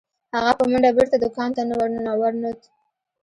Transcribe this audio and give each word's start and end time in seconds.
هغه 0.35 0.51
په 0.59 0.63
منډه 0.69 0.91
بیرته 0.97 1.15
دکان 1.23 1.49
ته 1.55 1.61
ورنوت. 2.21 2.59